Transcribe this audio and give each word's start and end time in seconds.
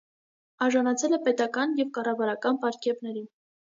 Արժանացել 0.67 1.15
է 1.19 1.21
պետական 1.29 1.79
և 1.85 1.95
կառավարական 2.01 2.63
պարգևների։ 2.67 3.29